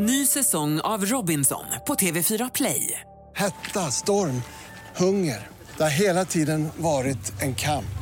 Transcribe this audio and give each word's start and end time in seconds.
Ny 0.00 0.26
säsong 0.26 0.80
av 0.80 1.04
Robinson 1.04 1.64
på 1.86 1.94
TV4 1.94 2.50
Play. 2.54 3.00
Hetta, 3.36 3.80
storm, 3.80 4.42
hunger. 4.96 5.46
Det 5.76 5.82
har 5.82 6.00
hela 6.00 6.24
tiden 6.24 6.68
varit 6.76 7.42
en 7.42 7.54
kamp. 7.54 7.98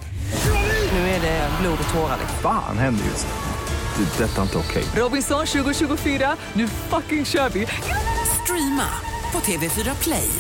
Nu 0.93 0.99
är 0.99 1.21
det 1.21 1.51
blod 1.61 1.79
och 1.89 1.95
tårar. 1.95 2.19
Fan 2.43 2.79
händer 2.79 3.05
just 3.05 3.27
nu. 3.27 4.05
Det. 4.05 4.25
är 4.25 4.29
Detta 4.29 4.39
är 4.39 4.43
inte 4.43 4.59
okej. 4.59 4.85
Robinson 5.03 5.47
2024, 5.47 6.37
nu 6.53 6.69
fucking 6.69 7.25
kör 7.25 7.49
vi! 7.49 7.67
Streama 8.43 8.89
på 9.33 9.39
TV4 9.39 10.03
Play. 10.03 10.31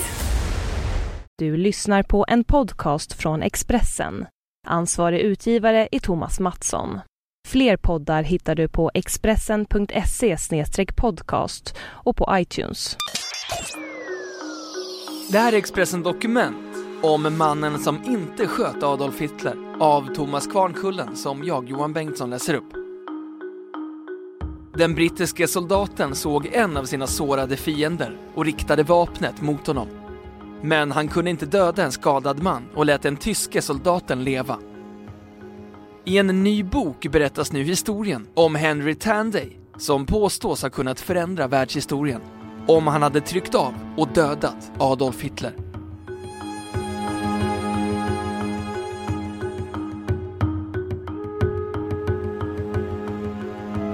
Du 1.39 1.57
lyssnar 1.57 2.03
på 2.03 2.25
en 2.29 2.45
podcast 2.45 3.13
från 3.13 3.43
Expressen. 3.43 4.27
Ansvarig 4.67 5.21
utgivare 5.21 5.89
är 5.93 5.99
Thomas 5.99 6.41
Mattsson. 6.41 7.01
Fler 7.47 7.77
poddar 7.77 8.23
hittar 8.23 8.55
du 8.55 8.69
på 8.69 8.91
expressen.se 8.95 10.37
podcast 10.97 11.77
och 11.81 12.17
på 12.17 12.29
iTunes. 12.33 12.97
Det 15.31 15.39
här 15.39 15.53
är 15.53 15.57
Expressen 15.57 16.03
Dokument 16.03 16.77
om 17.03 17.37
mannen 17.39 17.79
som 17.79 18.05
inte 18.05 18.47
sköt 18.47 18.83
Adolf 18.83 19.21
Hitler 19.21 19.55
av 19.81 20.15
Thomas 20.15 20.47
Kvarnkullen 20.47 21.17
som 21.17 21.45
jag, 21.45 21.69
Johan 21.69 21.93
Bengtsson, 21.93 22.31
läser 22.31 22.55
upp. 22.55 22.73
Den 24.75 24.95
brittiske 24.95 25.49
soldaten 25.49 26.15
såg 26.15 26.47
en 26.47 26.77
av 26.77 26.85
sina 26.85 27.07
sårade 27.07 27.57
fiender 27.57 28.17
och 28.35 28.45
riktade 28.45 28.83
vapnet 28.83 29.43
mot 29.43 29.67
honom. 29.67 29.89
Men 30.63 30.93
han 30.93 31.09
kunde 31.09 31.31
inte 31.31 31.47
döda 31.47 31.85
en 31.85 31.93
skadad 31.93 32.43
man 32.43 32.63
och 32.75 32.87
lät 32.87 33.03
den 33.03 33.17
tyske 33.17 33.63
soldaten 33.63 34.25
leva. 34.25 34.59
I 36.09 36.19
en 36.19 36.45
ny 36.45 36.63
bok 36.63 37.07
berättas 37.07 37.53
nu 37.53 37.63
historien 37.65 38.27
om 38.35 38.55
Henry 38.55 38.95
Tanday 38.95 39.59
som 39.79 40.07
påstås 40.07 40.63
ha 40.63 40.71
kunnat 40.71 41.01
förändra 41.01 41.47
världshistorien 41.47 42.21
om 42.67 42.87
han 42.87 43.03
hade 43.03 43.21
tryckt 43.21 43.55
av 43.55 43.75
och 43.97 44.09
dödat 44.09 44.73
Adolf 44.79 45.23
Hitler. 45.23 45.53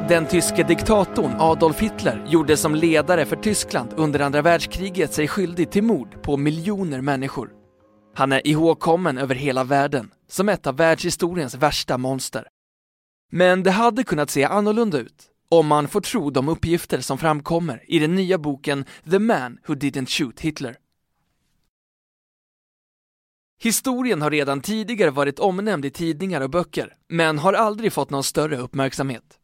Den 0.09 0.27
tyske 0.27 0.63
diktatorn 0.63 1.33
Adolf 1.39 1.81
Hitler 1.81 2.27
gjorde 2.29 2.57
som 2.57 2.75
ledare 2.75 3.25
för 3.25 3.37
Tyskland 3.37 3.89
under 3.97 4.21
andra 4.21 4.43
världskriget 4.43 5.13
sig 5.13 5.29
skyldig 5.29 5.71
till 5.71 5.83
mord 5.83 6.23
på 6.23 6.37
miljoner 6.37 7.01
människor. 7.01 7.51
Han 8.15 8.33
är 8.33 8.47
ihågkommen 8.47 9.19
över 9.19 9.35
hela 9.35 9.65
världen 9.65 10.11
som 10.33 10.49
ett 10.49 10.67
av 10.67 10.77
världshistoriens 10.77 11.55
värsta 11.55 11.99
monster. 11.99 12.49
Men 13.31 13.63
det 13.63 13.71
hade 13.71 14.05
kunnat 14.05 14.31
se 14.31 14.45
annorlunda 14.45 14.99
ut 14.99 15.29
om 15.49 15.67
man 15.67 15.89
får 15.89 16.01
tro 16.01 16.31
de 16.31 16.49
uppgifter 16.49 17.01
som 17.01 17.19
framkommer 17.19 17.85
i 17.89 17.99
den 17.99 18.15
nya 18.15 18.39
boken 18.39 18.85
The 19.11 19.19
Man 19.19 19.59
Who 19.67 19.75
Didn't 19.75 20.07
Shoot 20.07 20.41
Hitler. 20.41 20.77
Historien 23.63 24.23
har 24.23 24.31
redan 24.31 24.61
tidigare 24.61 25.11
varit 25.11 25.39
omnämnd 25.39 25.85
i 25.85 25.91
tidningar 25.91 26.41
och 26.41 26.51
böcker, 26.51 26.95
men 27.09 27.39
har 27.39 27.53
aldrig 27.53 27.93
fått 27.93 28.11
någon 28.11 28.25
större 28.25 28.57
uppmärksamhet. 28.57 29.39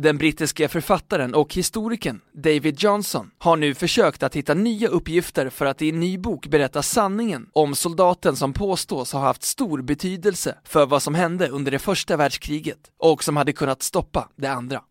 Den 0.00 0.18
brittiske 0.18 0.68
författaren 0.68 1.34
och 1.34 1.54
historikern 1.54 2.20
David 2.32 2.82
Johnson 2.82 3.30
har 3.38 3.56
nu 3.56 3.74
försökt 3.74 4.22
att 4.22 4.36
hitta 4.36 4.54
nya 4.54 4.88
uppgifter 4.88 5.50
för 5.50 5.66
att 5.66 5.82
i 5.82 5.88
en 5.88 6.00
ny 6.00 6.18
bok 6.18 6.46
berätta 6.46 6.82
sanningen 6.82 7.48
om 7.52 7.74
soldaten 7.74 8.36
som 8.36 8.52
påstås 8.52 9.12
ha 9.12 9.20
haft 9.20 9.42
stor 9.42 9.82
betydelse 9.82 10.58
för 10.64 10.86
vad 10.86 11.02
som 11.02 11.14
hände 11.14 11.48
under 11.48 11.70
det 11.70 11.78
första 11.78 12.16
världskriget 12.16 12.78
och 12.98 13.24
som 13.24 13.36
hade 13.36 13.52
kunnat 13.52 13.82
stoppa 13.82 14.28
det 14.36 14.46
andra. 14.46 14.82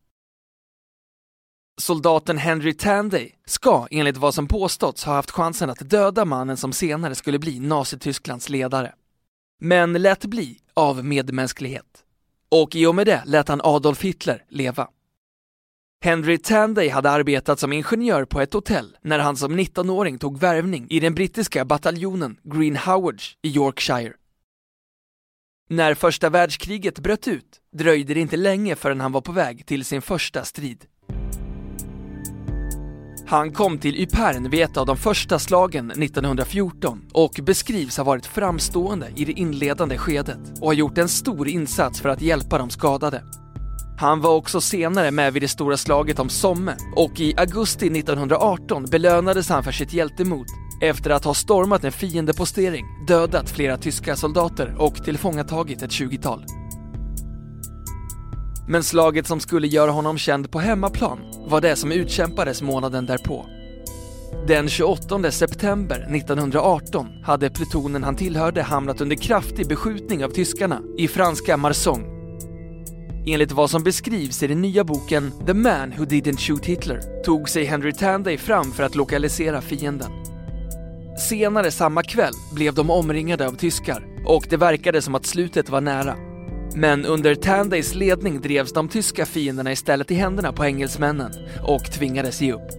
Soldaten 1.81 2.37
Henry 2.37 2.73
Tanday 2.73 3.35
ska 3.45 3.87
enligt 3.91 4.17
vad 4.17 4.33
som 4.33 4.47
påståtts 4.47 5.03
ha 5.03 5.13
haft 5.13 5.31
chansen 5.31 5.69
att 5.69 5.89
döda 5.89 6.25
mannen 6.25 6.57
som 6.57 6.73
senare 6.73 7.15
skulle 7.15 7.39
bli 7.39 7.59
Nazitysklands 7.59 8.49
ledare. 8.49 8.93
Men 9.59 9.93
lät 9.93 10.25
bli 10.25 10.59
av 10.73 11.05
medmänsklighet. 11.05 12.03
Och 12.51 12.75
i 12.75 12.85
och 12.85 12.95
med 12.95 13.05
det 13.05 13.23
lät 13.25 13.47
han 13.47 13.61
Adolf 13.63 14.01
Hitler 14.01 14.43
leva. 14.49 14.87
Henry 16.03 16.37
Tanday 16.37 16.89
hade 16.89 17.09
arbetat 17.09 17.59
som 17.59 17.73
ingenjör 17.73 18.25
på 18.25 18.41
ett 18.41 18.53
hotell 18.53 18.97
när 19.01 19.19
han 19.19 19.37
som 19.37 19.59
19-åring 19.59 20.17
tog 20.17 20.39
värvning 20.39 20.87
i 20.89 20.99
den 20.99 21.15
brittiska 21.15 21.65
bataljonen 21.65 22.37
Green 22.43 22.77
Howards 22.77 23.37
i 23.41 23.49
Yorkshire. 23.49 24.13
När 25.69 25.93
första 25.93 26.29
världskriget 26.29 26.99
bröt 26.99 27.27
ut 27.27 27.61
dröjde 27.77 28.13
det 28.13 28.19
inte 28.19 28.37
länge 28.37 28.75
förrän 28.75 29.01
han 29.01 29.11
var 29.11 29.21
på 29.21 29.31
väg 29.31 29.65
till 29.65 29.85
sin 29.85 30.01
första 30.01 30.43
strid. 30.43 30.85
Han 33.27 33.51
kom 33.51 33.77
till 33.77 33.95
Ypern 33.95 34.49
vid 34.49 34.61
ett 34.61 34.77
av 34.77 34.85
de 34.85 34.97
första 34.97 35.39
slagen 35.39 35.91
1914 35.91 37.05
och 37.13 37.39
beskrivs 37.43 37.97
ha 37.97 38.03
varit 38.03 38.25
framstående 38.25 39.11
i 39.15 39.25
det 39.25 39.31
inledande 39.31 39.97
skedet 39.97 40.59
och 40.61 40.67
har 40.67 40.73
gjort 40.73 40.97
en 40.97 41.09
stor 41.09 41.47
insats 41.47 42.01
för 42.01 42.09
att 42.09 42.21
hjälpa 42.21 42.57
de 42.57 42.69
skadade. 42.69 43.23
Han 43.99 44.21
var 44.21 44.35
också 44.35 44.61
senare 44.61 45.11
med 45.11 45.33
vid 45.33 45.43
det 45.43 45.47
stora 45.47 45.77
slaget 45.77 46.19
om 46.19 46.29
Somme 46.29 46.75
och 46.95 47.19
i 47.19 47.33
augusti 47.37 47.87
1918 47.87 48.85
belönades 48.91 49.49
han 49.49 49.63
för 49.63 49.71
sitt 49.71 49.93
hjältemod 49.93 50.45
efter 50.81 51.09
att 51.09 51.25
ha 51.25 51.33
stormat 51.33 51.83
en 51.83 51.91
fiendepostering, 51.91 52.85
dödat 53.07 53.49
flera 53.49 53.77
tyska 53.77 54.15
soldater 54.15 54.75
och 54.79 55.03
tillfångatagit 55.03 55.81
ett 55.81 55.91
20-tal. 55.91 56.45
Men 58.67 58.83
slaget 58.83 59.27
som 59.27 59.39
skulle 59.39 59.67
göra 59.67 59.91
honom 59.91 60.17
känd 60.17 60.51
på 60.51 60.59
hemmaplan 60.59 61.19
var 61.47 61.61
det 61.61 61.75
som 61.75 61.91
utkämpades 61.91 62.61
månaden 62.61 63.05
därpå. 63.05 63.45
Den 64.47 64.69
28 64.69 65.31
september 65.31 66.15
1918 66.15 67.07
hade 67.23 67.49
plutonen 67.49 68.03
han 68.03 68.15
tillhörde 68.15 68.61
hamnat 68.61 69.01
under 69.01 69.15
kraftig 69.15 69.67
beskjutning 69.67 70.25
av 70.25 70.29
tyskarna 70.29 70.81
i 70.97 71.07
franska 71.07 71.57
Marsong 71.57 72.16
Enligt 73.29 73.51
vad 73.51 73.69
som 73.69 73.83
beskrivs 73.83 74.43
i 74.43 74.47
den 74.47 74.61
nya 74.61 74.83
boken 74.83 75.31
The 75.45 75.53
Man 75.53 75.93
Who 75.97 76.05
Didn't 76.05 76.37
Shoot 76.37 76.65
Hitler 76.65 77.23
tog 77.23 77.49
sig 77.49 77.63
Henry 77.63 77.93
Tanday 77.93 78.37
fram 78.37 78.71
för 78.71 78.83
att 78.83 78.95
lokalisera 78.95 79.61
fienden. 79.61 80.11
Senare 81.29 81.71
samma 81.71 82.03
kväll 82.03 82.33
blev 82.53 82.73
de 82.73 82.89
omringade 82.89 83.47
av 83.47 83.51
tyskar 83.51 84.05
och 84.25 84.47
det 84.49 84.57
verkade 84.57 85.01
som 85.01 85.15
att 85.15 85.25
slutet 85.25 85.69
var 85.69 85.81
nära. 85.81 86.15
Men 86.75 87.05
under 87.05 87.35
Tandays 87.35 87.95
ledning 87.95 88.41
drevs 88.41 88.73
de 88.73 88.89
tyska 88.89 89.25
fienderna 89.25 89.71
istället 89.71 90.11
i 90.11 90.15
händerna 90.15 90.53
på 90.53 90.65
engelsmännen 90.65 91.31
och 91.63 91.91
tvingades 91.91 92.41
ge 92.41 92.53
upp. 92.53 92.69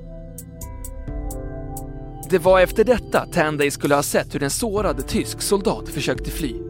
Det 2.31 2.39
var 2.39 2.61
efter 2.61 2.85
detta 2.85 3.27
Tanday 3.27 3.71
skulle 3.71 3.95
ha 3.95 4.03
sett 4.03 4.35
hur 4.35 4.43
en 4.43 4.51
sårad 4.51 5.09
tysk 5.09 5.43
soldat 5.43 5.89
försökte 5.89 6.31
fly. 6.31 6.68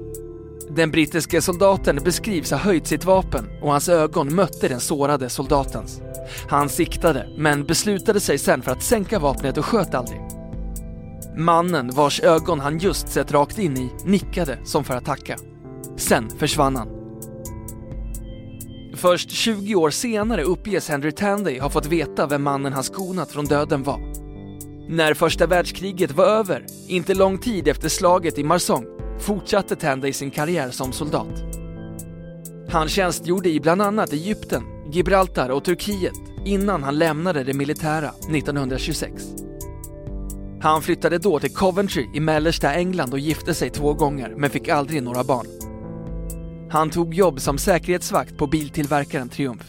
Den 0.71 0.91
brittiske 0.91 1.43
soldaten 1.43 1.97
beskrivs 2.05 2.51
ha 2.51 2.59
höjt 2.59 2.87
sitt 2.87 3.05
vapen 3.05 3.49
och 3.62 3.71
hans 3.71 3.89
ögon 3.89 4.34
mötte 4.34 4.69
den 4.69 4.81
sårade 4.81 5.29
soldatens. 5.29 6.01
Han 6.49 6.69
siktade, 6.69 7.29
men 7.37 7.65
beslutade 7.65 8.21
sig 8.21 8.39
sen 8.39 8.62
för 8.62 8.73
att 8.73 8.83
sänka 8.83 9.19
vapnet 9.19 9.59
och 9.59 9.65
sköt 9.65 9.95
aldrig. 9.95 10.21
Mannen 11.37 11.91
vars 11.91 12.21
ögon 12.21 12.61
han 12.61 12.78
just 12.78 13.09
sett 13.09 13.33
rakt 13.33 13.59
in 13.59 13.77
i 13.77 13.91
nickade 14.05 14.59
som 14.65 14.84
för 14.84 14.95
att 14.95 15.05
tacka. 15.05 15.37
Sen 15.97 16.31
försvann 16.39 16.77
han. 16.77 16.89
Först 18.95 19.31
20 19.31 19.75
år 19.75 19.91
senare 19.91 20.43
uppges 20.43 20.89
Henry 20.89 21.12
Tanday 21.12 21.59
ha 21.59 21.71
fått 21.71 21.87
veta 21.87 22.27
vem 22.27 22.43
mannen 22.43 22.73
han 22.73 22.84
skonat 22.84 23.31
från 23.31 23.45
döden 23.45 23.83
var. 23.83 24.01
När 24.89 25.15
första 25.15 25.47
världskriget 25.47 26.11
var 26.11 26.25
över, 26.25 26.67
inte 26.89 27.15
lång 27.15 27.39
tid 27.39 27.69
efter 27.69 27.89
slaget 27.89 28.39
i 28.39 28.45
Marsong, 28.45 28.97
fortsatte 29.23 29.77
Tanday 29.77 30.12
sin 30.12 30.31
karriär 30.31 30.71
som 30.71 30.93
soldat. 30.93 31.45
Han 32.71 32.89
tjänstgjorde 32.89 33.49
i 33.49 33.61
bland 33.61 33.83
annat 33.83 34.12
Egypten, 34.12 34.62
Gibraltar 34.93 35.51
och 35.51 35.65
Turkiet 35.65 36.12
innan 36.45 36.83
han 36.83 36.99
lämnade 36.99 37.45
det 37.45 37.55
militära 37.55 38.09
1926. 38.09 39.25
Han 40.60 40.83
flyttade 40.83 41.19
då 41.19 41.39
till 41.39 41.54
Coventry 41.54 42.07
i 42.15 42.21
mellersta 42.21 42.75
England 42.75 43.13
och 43.13 43.19
gifte 43.19 43.54
sig 43.54 43.71
två 43.71 43.95
gånger 43.95 44.34
men 44.37 44.51
fick 44.51 44.69
aldrig 44.69 45.03
några 45.03 45.25
barn. 45.25 45.47
Han 46.71 46.91
tog 46.91 47.15
jobb 47.15 47.41
som 47.41 47.59
säkerhetsvakt 47.59 48.37
på 48.37 48.47
biltillverkaren 48.47 49.28
Triumph. 49.28 49.66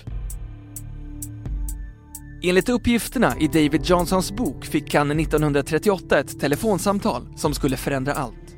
Enligt 2.44 2.70
uppgifterna 2.70 3.38
i 3.40 3.48
David 3.48 3.82
Johnsons 3.86 4.32
bok 4.32 4.66
fick 4.66 4.96
han 4.96 5.20
1938 5.20 6.20
ett 6.20 6.40
telefonsamtal 6.40 7.28
som 7.36 7.54
skulle 7.54 7.78
förändra 7.78 8.14
allt. 8.14 8.49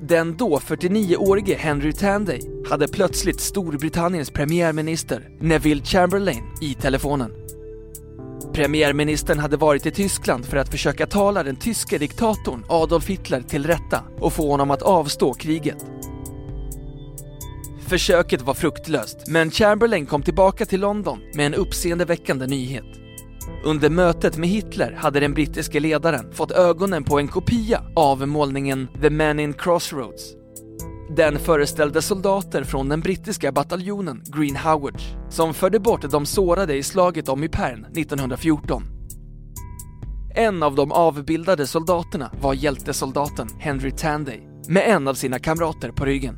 Den 0.00 0.36
då 0.36 0.58
49-årige 0.58 1.54
Henry 1.54 1.92
Tanday 1.92 2.40
hade 2.68 2.88
plötsligt 2.88 3.40
Storbritanniens 3.40 4.30
premiärminister 4.30 5.28
Neville 5.40 5.84
Chamberlain 5.84 6.44
i 6.62 6.74
telefonen. 6.74 7.32
Premiärministern 8.52 9.38
hade 9.38 9.56
varit 9.56 9.86
i 9.86 9.90
Tyskland 9.90 10.44
för 10.44 10.56
att 10.56 10.68
försöka 10.68 11.06
tala 11.06 11.42
den 11.42 11.56
tyske 11.56 11.98
diktatorn 11.98 12.64
Adolf 12.68 13.06
Hitler 13.06 13.42
till 13.42 13.66
rätta 13.66 14.04
och 14.20 14.32
få 14.32 14.50
honom 14.50 14.70
att 14.70 14.82
avstå 14.82 15.34
kriget. 15.34 15.86
Försöket 17.86 18.42
var 18.42 18.54
fruktlöst, 18.54 19.18
men 19.26 19.50
Chamberlain 19.50 20.06
kom 20.06 20.22
tillbaka 20.22 20.66
till 20.66 20.80
London 20.80 21.18
med 21.34 21.46
en 21.46 21.54
uppseendeväckande 21.54 22.46
nyhet. 22.46 23.05
Under 23.64 23.90
mötet 23.90 24.36
med 24.36 24.48
Hitler 24.48 24.92
hade 24.92 25.20
den 25.20 25.34
brittiske 25.34 25.80
ledaren 25.80 26.32
fått 26.32 26.50
ögonen 26.50 27.04
på 27.04 27.18
en 27.18 27.28
kopia 27.28 27.82
av 27.96 28.28
målningen 28.28 28.88
The 29.02 29.10
Man 29.10 29.40
in 29.40 29.52
Crossroads. 29.52 30.34
Den 31.16 31.38
föreställde 31.38 32.02
soldater 32.02 32.64
från 32.64 32.88
den 32.88 33.00
brittiska 33.00 33.52
bataljonen 33.52 34.22
Green 34.26 34.56
Howards 34.56 35.04
som 35.30 35.54
förde 35.54 35.80
bort 35.80 36.10
de 36.10 36.26
sårade 36.26 36.74
i 36.74 36.82
slaget 36.82 37.28
om 37.28 37.44
Ypern 37.44 37.84
1914. 37.84 38.82
En 40.34 40.62
av 40.62 40.74
de 40.74 40.92
avbildade 40.92 41.66
soldaterna 41.66 42.30
var 42.40 42.54
hjältesoldaten 42.54 43.48
Henry 43.58 43.90
Tanday 43.90 44.48
med 44.68 44.82
en 44.86 45.08
av 45.08 45.14
sina 45.14 45.38
kamrater 45.38 45.90
på 45.90 46.04
ryggen. 46.04 46.36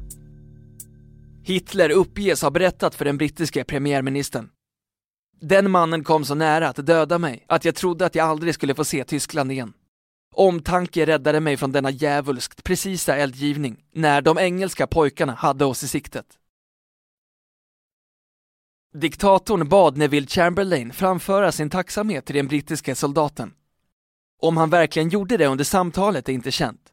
Hitler 1.45 1.91
uppges 1.91 2.43
ha 2.43 2.51
berättat 2.51 2.95
för 2.95 3.05
den 3.05 3.19
brittiske 3.19 3.65
premiärministern. 3.65 4.49
Den 5.41 5.71
mannen 5.71 6.05
kom 6.05 6.25
så 6.25 6.35
nära 6.35 6.69
att 6.69 6.87
döda 6.87 7.19
mig 7.19 7.45
att 7.47 7.65
jag 7.65 7.75
trodde 7.75 8.07
att 8.07 8.15
jag 8.15 8.29
aldrig 8.29 8.55
skulle 8.55 8.75
få 8.75 8.85
se 8.85 9.05
Tyskland 9.05 9.53
igen. 9.53 9.73
Omtanke 10.35 11.07
räddade 11.07 11.41
mig 11.41 11.57
från 11.57 11.73
denna 11.73 11.91
djävulskt 11.91 12.65
precisa 12.65 13.17
eldgivning 13.17 13.85
när 13.93 14.23
de 14.23 14.39
engelska 14.39 14.87
pojkarna 14.87 15.35
hade 15.35 15.65
oss 15.65 15.85
i 15.85 15.89
siktet. 15.89 16.27
Diktatorn 18.95 19.69
bad 19.69 19.97
Neville 19.97 20.27
Chamberlain 20.27 20.93
framföra 20.93 21.53
sin 21.53 21.71
tacksamhet 21.71 22.27
till 22.27 22.37
den 22.37 22.49
brittiske 22.49 22.95
soldaten. 22.95 23.55
Om 24.41 24.57
han 24.57 24.71
verkligen 24.71 25.09
gjorde 25.09 25.37
det 25.37 25.47
under 25.47 25.65
samtalet 25.65 26.29
är 26.29 26.33
inte 26.33 26.51
känt. 26.51 26.93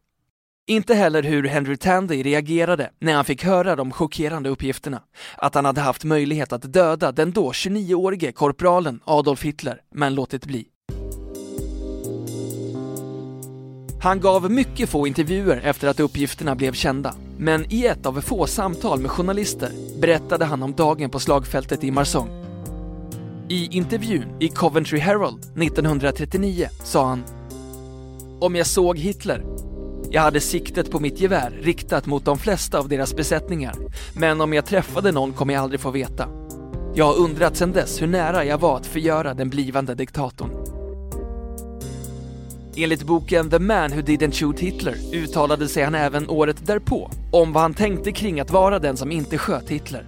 Inte 0.68 0.96
heller 0.96 1.24
hur 1.24 1.44
Henry 1.44 1.78
Tandy 1.78 2.24
reagerade 2.24 2.90
när 3.00 3.14
han 3.14 3.26
fick 3.26 3.44
höra 3.44 3.76
de 3.76 3.92
chockerande 3.92 4.50
uppgifterna. 4.50 5.02
Att 5.38 5.56
han 5.56 5.66
hade 5.66 5.82
haft 5.82 6.04
möjlighet 6.04 6.54
att 6.54 6.74
döda 6.74 7.12
den 7.12 7.32
då 7.32 7.52
29-årige 7.52 8.32
korpralen 8.32 9.00
Adolf 9.04 9.44
Hitler, 9.44 9.82
men 9.94 10.16
låtit 10.16 10.46
bli. 10.46 10.66
Han 14.02 14.20
gav 14.20 14.52
mycket 14.52 14.90
få 14.90 15.08
intervjuer 15.08 15.62
efter 15.64 15.88
att 15.88 16.00
uppgifterna 16.00 16.56
blev 16.56 16.74
kända. 16.74 17.16
Men 17.38 17.74
i 17.74 17.86
ett 17.86 18.06
av 18.06 18.22
få 18.22 18.48
samtal 18.48 19.00
med 19.00 19.12
journalister 19.12 19.72
berättade 20.02 20.46
han 20.46 20.64
om 20.64 20.74
dagen 20.74 21.10
på 21.10 21.20
slagfältet 21.20 21.84
i 21.84 21.92
Marsong. 21.92 22.30
I 23.50 23.78
intervjun 23.78 24.38
i 24.40 24.48
Coventry 24.48 25.00
Herald 25.00 25.40
1939 25.40 26.68
sa 26.84 27.06
han 27.06 27.24
Om 28.40 28.56
jag 28.56 28.68
såg 28.68 28.98
Hitler 28.98 29.65
jag 30.16 30.22
hade 30.22 30.40
siktet 30.40 30.92
på 30.92 31.00
mitt 31.00 31.20
gevär 31.20 31.60
riktat 31.62 32.06
mot 32.06 32.26
de 32.26 32.38
flesta 32.38 32.80
av 32.80 32.90
deras 32.90 33.16
besättningar, 33.16 33.76
men 34.14 34.42
om 34.42 34.54
jag 34.54 34.66
träffade 34.66 35.12
någon 35.12 35.34
kommer 35.34 35.54
jag 35.54 35.64
aldrig 35.64 35.80
få 35.80 35.92
veta. 35.92 36.28
Jag 36.94 37.06
har 37.06 37.18
undrat 37.18 37.58
sedan 37.58 37.72
dess 37.72 38.02
hur 38.02 38.08
nära 38.08 38.46
jag 38.46 38.58
var 38.58 38.78
att 38.78 38.86
förgöra 38.86 39.34
den 39.34 39.50
blivande 39.50 39.96
diktatorn. 39.96 40.50
Enligt 42.76 43.04
boken 43.04 43.50
The 43.50 43.60
Man 43.60 43.92
Who 43.92 44.02
Didn't 44.02 44.32
Shoot 44.32 44.60
Hitler 44.60 44.96
uttalade 45.14 45.68
sig 45.68 45.84
han 45.84 45.96
även 45.96 46.30
året 46.30 46.68
därpå 46.68 47.12
om 47.32 47.54
vad 47.54 47.62
han 47.62 47.74
tänkte 47.74 48.12
kring 48.12 48.40
att 48.40 48.52
vara 48.52 48.80
den 48.80 48.98
som 48.98 49.12
inte 49.12 49.38
sköt 49.38 49.70
Hitler. 49.70 50.06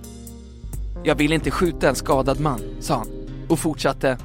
Jag 1.04 1.16
vill 1.16 1.34
inte 1.34 1.52
skjuta 1.52 1.90
en 1.90 1.96
skadad 1.96 2.40
man, 2.40 2.60
sa 2.80 2.96
han 2.96 3.08
och 3.50 3.60
fortsatte. 3.60 4.18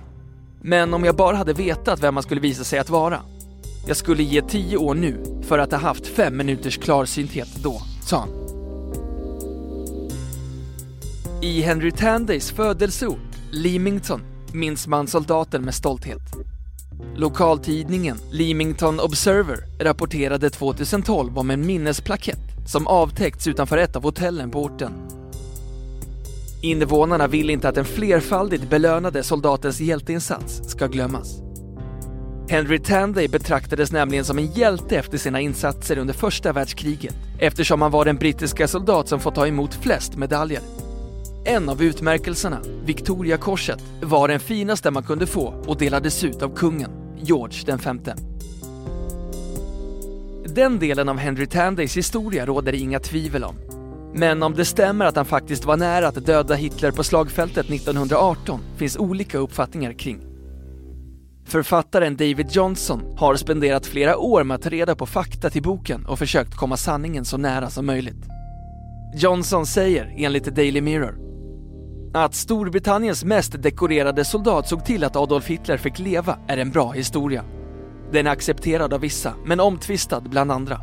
Men 0.60 0.94
om 0.94 1.04
jag 1.04 1.16
bara 1.16 1.36
hade 1.36 1.52
vetat 1.52 2.02
vem 2.02 2.16
han 2.16 2.22
skulle 2.22 2.40
visa 2.40 2.64
sig 2.64 2.78
att 2.78 2.90
vara. 2.90 3.20
Jag 3.86 3.96
skulle 3.96 4.22
ge 4.22 4.42
tio 4.42 4.76
år 4.76 4.94
nu 4.94 5.42
för 5.42 5.58
att 5.58 5.70
ha 5.70 5.78
haft 5.78 6.06
fem 6.06 6.36
minuters 6.36 6.78
klarsynthet 6.78 7.48
då, 7.62 7.82
sa 8.04 8.18
han. 8.18 8.28
I 11.42 11.60
Henry 11.60 11.90
Tandays 11.90 12.50
födelseort, 12.50 13.18
Leamington, 13.50 14.20
minns 14.52 14.86
man 14.86 15.06
soldaten 15.06 15.62
med 15.62 15.74
stolthet. 15.74 16.22
Lokaltidningen 17.16 18.16
Leamington 18.30 19.00
Observer 19.00 19.58
rapporterade 19.80 20.50
2012 20.50 21.38
om 21.38 21.50
en 21.50 21.66
minnesplakett 21.66 22.40
som 22.66 22.86
avtäckts 22.86 23.46
utanför 23.46 23.78
ett 23.78 23.96
av 23.96 24.02
hotellen 24.02 24.50
på 24.50 24.62
orten. 24.62 24.92
Invånarna 26.62 27.26
vill 27.26 27.50
inte 27.50 27.68
att 27.68 27.74
den 27.74 27.84
flerfaldigt 27.84 28.70
belönade 28.70 29.22
soldatens 29.22 29.80
hjälteinsats 29.80 30.60
ska 30.70 30.86
glömmas. 30.86 31.51
Henry 32.52 32.78
Tanday 32.78 33.28
betraktades 33.28 33.92
nämligen 33.92 34.24
som 34.24 34.38
en 34.38 34.46
hjälte 34.46 34.96
efter 34.96 35.18
sina 35.18 35.40
insatser 35.40 35.98
under 35.98 36.14
första 36.14 36.52
världskriget 36.52 37.14
eftersom 37.38 37.82
han 37.82 37.90
var 37.90 38.04
den 38.04 38.16
brittiska 38.16 38.68
soldat 38.68 39.08
som 39.08 39.20
fått 39.20 39.34
ta 39.34 39.46
emot 39.46 39.74
flest 39.74 40.16
medaljer. 40.16 40.60
En 41.44 41.68
av 41.68 41.82
utmärkelserna, 41.82 42.62
Victoriakorset, 42.84 43.78
var 44.02 44.28
den 44.28 44.40
finaste 44.40 44.90
man 44.90 45.02
kunde 45.02 45.26
få 45.26 45.64
och 45.66 45.78
delades 45.78 46.24
ut 46.24 46.42
av 46.42 46.56
kungen, 46.56 46.90
George 47.20 47.62
den 47.66 47.78
femte. 47.78 48.16
Den 50.46 50.78
delen 50.78 51.08
av 51.08 51.18
Henry 51.18 51.46
Tandays 51.46 51.96
historia 51.96 52.46
råder 52.46 52.72
det 52.72 52.78
inga 52.78 52.98
tvivel 52.98 53.44
om. 53.44 53.56
Men 54.14 54.42
om 54.42 54.54
det 54.54 54.64
stämmer 54.64 55.04
att 55.04 55.16
han 55.16 55.26
faktiskt 55.26 55.64
var 55.64 55.76
nära 55.76 56.08
att 56.08 56.26
döda 56.26 56.54
Hitler 56.54 56.90
på 56.90 57.04
slagfältet 57.04 57.70
1918 57.70 58.60
finns 58.76 58.96
olika 58.96 59.38
uppfattningar 59.38 59.92
kring. 59.92 60.31
Författaren 61.44 62.16
David 62.16 62.50
Johnson 62.50 63.16
har 63.16 63.36
spenderat 63.36 63.86
flera 63.86 64.18
år 64.18 64.44
med 64.44 64.54
att 64.54 64.62
ta 64.62 64.68
reda 64.68 64.94
på 64.94 65.06
fakta 65.06 65.50
till 65.50 65.62
boken 65.62 66.06
och 66.06 66.18
försökt 66.18 66.54
komma 66.54 66.76
sanningen 66.76 67.24
så 67.24 67.36
nära 67.36 67.70
som 67.70 67.86
möjligt. 67.86 68.26
Johnson 69.14 69.66
säger, 69.66 70.14
enligt 70.16 70.44
Daily 70.44 70.80
Mirror, 70.80 71.18
att 72.14 72.34
Storbritanniens 72.34 73.24
mest 73.24 73.62
dekorerade 73.62 74.24
soldat 74.24 74.68
såg 74.68 74.84
till 74.84 75.04
att 75.04 75.16
Adolf 75.16 75.46
Hitler 75.46 75.76
fick 75.76 75.98
leva 75.98 76.38
är 76.48 76.58
en 76.58 76.70
bra 76.70 76.90
historia. 76.90 77.44
Den 78.12 78.26
är 78.26 78.30
accepterad 78.30 78.94
av 78.94 79.00
vissa, 79.00 79.34
men 79.46 79.60
omtvistad 79.60 80.20
bland 80.20 80.52
andra. 80.52 80.80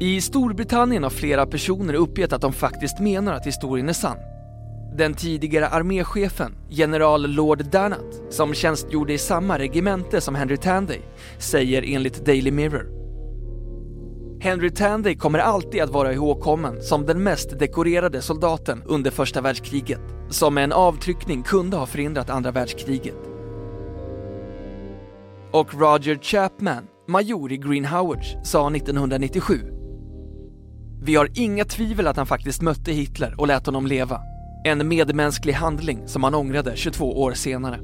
I 0.00 0.20
Storbritannien 0.20 1.02
har 1.02 1.10
flera 1.10 1.46
personer 1.46 1.94
uppgett 1.94 2.32
att 2.32 2.40
de 2.40 2.52
faktiskt 2.52 3.00
menar 3.00 3.32
att 3.32 3.46
historien 3.46 3.88
är 3.88 3.92
sann. 3.92 4.16
Den 4.98 5.14
tidigare 5.14 5.68
arméchefen, 5.68 6.52
general 6.68 7.26
Lord 7.30 7.64
Danat, 7.64 8.22
som 8.30 8.54
tjänstgjorde 8.54 9.12
i 9.12 9.18
samma 9.18 9.58
regemente 9.58 10.20
som 10.20 10.34
Henry 10.34 10.56
Tanday, 10.56 11.00
säger 11.38 11.84
enligt 11.86 12.26
Daily 12.26 12.50
Mirror. 12.50 12.86
Henry 14.40 14.70
Tanday 14.70 15.16
kommer 15.16 15.38
alltid 15.38 15.82
att 15.82 15.90
vara 15.90 16.12
ihågkommen 16.12 16.82
som 16.82 17.06
den 17.06 17.22
mest 17.22 17.58
dekorerade 17.58 18.22
soldaten 18.22 18.82
under 18.86 19.10
första 19.10 19.40
världskriget, 19.40 20.00
som 20.30 20.54
med 20.54 20.64
en 20.64 20.72
avtryckning 20.72 21.42
kunde 21.42 21.76
ha 21.76 21.86
förhindrat 21.86 22.30
andra 22.30 22.50
världskriget. 22.50 23.18
Och 25.52 25.74
Roger 25.74 26.18
Chapman, 26.22 26.84
major 27.08 27.52
i 27.52 27.56
Green 27.56 27.84
Howards, 27.84 28.36
sa 28.44 28.70
1997 28.70 29.60
Vi 31.02 31.14
har 31.14 31.28
inga 31.34 31.64
tvivel 31.64 32.06
att 32.06 32.16
han 32.16 32.26
faktiskt 32.26 32.62
mötte 32.62 32.92
Hitler 32.92 33.34
och 33.40 33.46
lät 33.46 33.66
honom 33.66 33.86
leva. 33.86 34.20
En 34.66 34.88
medmänsklig 34.88 35.52
handling 35.52 36.08
som 36.08 36.24
han 36.24 36.34
ångrade 36.34 36.76
22 36.76 37.20
år 37.22 37.32
senare. 37.32 37.80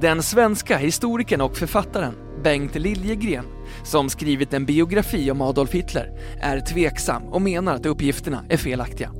Den 0.00 0.22
svenska 0.22 0.76
historikern 0.76 1.40
och 1.40 1.56
författaren 1.56 2.14
Bengt 2.44 2.74
Liljegren, 2.74 3.44
som 3.84 4.10
skrivit 4.10 4.54
en 4.54 4.66
biografi 4.66 5.30
om 5.30 5.40
Adolf 5.40 5.72
Hitler, 5.72 6.10
är 6.40 6.60
tveksam 6.60 7.22
och 7.22 7.42
menar 7.42 7.74
att 7.74 7.86
uppgifterna 7.86 8.44
är 8.48 8.56
felaktiga. 8.56 9.10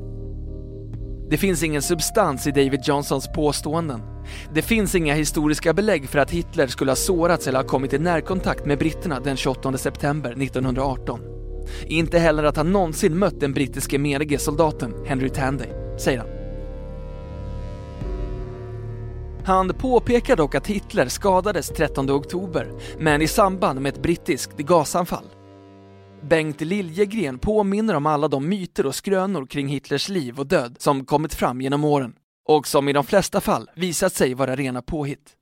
Det 1.31 1.37
finns 1.37 1.63
ingen 1.63 1.83
substans 1.83 2.47
i 2.47 2.51
David 2.51 2.81
Johnsons 2.85 3.29
påståenden. 3.35 4.01
Det 4.55 4.63
finns 4.63 4.95
inga 4.95 5.15
historiska 5.15 5.73
belägg 5.73 6.09
för 6.09 6.19
att 6.19 6.31
Hitler 6.31 6.67
skulle 6.67 6.91
ha 6.91 6.97
sårats 6.97 7.47
eller 7.47 7.59
ha 7.59 7.69
kommit 7.69 7.93
i 7.93 7.99
närkontakt 7.99 8.67
med 8.67 8.79
britterna 8.79 9.21
den 9.21 9.37
28 9.37 9.79
september 9.79 10.31
1918. 10.31 11.32
Inte 11.87 12.19
heller 12.19 12.45
att 12.45 12.57
han 12.57 12.73
någonsin 12.73 13.19
mött 13.19 13.41
den 13.41 13.53
brittiske 13.53 13.99
menige 13.99 14.39
soldaten 14.39 14.95
Henry 15.07 15.29
Tanday, 15.29 15.69
säger 15.99 16.19
han. 16.19 16.29
Han 19.45 19.69
påpekar 19.69 20.37
dock 20.37 20.55
att 20.55 20.67
Hitler 20.67 21.09
skadades 21.09 21.69
13 21.69 22.11
oktober, 22.11 22.69
men 22.99 23.23
i 23.23 23.29
samband 23.29 23.81
med 23.81 23.95
ett 23.95 24.03
brittiskt 24.03 24.57
gasanfall. 24.57 25.25
Bengt 26.23 26.61
Liljegren 26.61 27.39
påminner 27.39 27.95
om 27.95 28.07
alla 28.07 28.29
de 28.29 28.49
myter 28.49 28.87
och 28.87 28.95
skrönor 28.95 29.47
kring 29.47 29.69
Hitlers 29.69 30.09
liv 30.09 30.39
och 30.39 30.47
död 30.47 30.77
som 30.79 31.05
kommit 31.05 31.35
fram 31.35 31.61
genom 31.61 31.85
åren 31.85 32.15
och 32.49 32.67
som 32.67 32.89
i 32.89 32.93
de 32.93 33.05
flesta 33.05 33.41
fall 33.41 33.71
visat 33.77 34.13
sig 34.13 34.35
vara 34.35 34.57
rena 34.57 34.83
påhitt. 34.83 35.37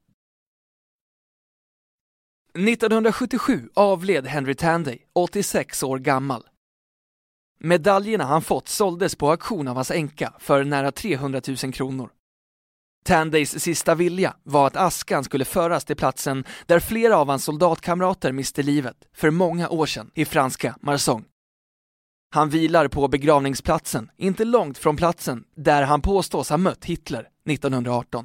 1977 2.55 3.69
avled 3.75 4.27
Henry 4.27 4.55
Tanday, 4.55 4.99
86 5.13 5.83
år 5.83 5.99
gammal. 5.99 6.43
Medaljerna 7.61 8.25
han 8.25 8.43
fått 8.43 8.69
såldes 8.69 9.15
på 9.15 9.31
auktion 9.31 9.69
av 9.69 9.77
hans 9.77 9.91
änka 9.91 10.33
för 10.39 10.65
nära 10.65 10.93
300 10.93 11.41
000 11.63 11.73
kronor. 11.73 12.11
Tandays 13.05 13.63
sista 13.63 13.95
vilja 13.95 14.37
var 14.43 14.67
att 14.67 14.77
askan 14.77 15.25
skulle 15.25 15.45
föras 15.45 15.85
till 15.85 15.97
platsen 15.97 16.45
där 16.67 16.81
flera 16.81 17.17
av 17.17 17.29
hans 17.29 17.45
soldatkamrater 17.45 18.33
miste 18.33 18.63
livet 18.63 18.97
för 19.13 19.31
många 19.31 19.69
år 19.69 19.87
sedan 19.87 20.11
i 20.15 20.25
franska 20.25 20.77
Marsong. 20.81 21.25
Han 22.35 22.49
vilar 22.49 22.89
på 22.89 23.09
begravningsplatsen, 23.09 24.11
inte 24.17 24.45
långt 24.45 24.79
från 24.79 24.97
platsen 24.97 25.45
där 25.57 25.83
han 25.83 26.03
påstås 26.03 26.51
ha 26.51 26.57
mött 26.57 26.85
Hitler 26.85 27.29
1918. 27.49 28.25